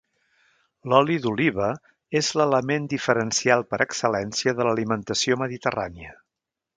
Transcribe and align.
L'oli 0.93 1.17
d'oliva 1.25 1.67
és 2.21 2.31
l'element 2.41 2.89
diferencial 2.95 3.65
per 3.75 3.81
excel·lència 3.89 4.55
de 4.61 4.67
l'alimentació 4.69 5.39
mediterrània. 5.47 6.17